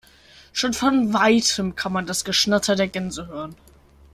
Schon 0.51 0.73
von 0.73 1.13
weitem 1.13 1.75
kann 1.75 1.93
man 1.93 2.07
das 2.07 2.25
Geschnatter 2.25 2.75
der 2.75 2.87
Gänse 2.87 3.27
hören. 3.27 3.55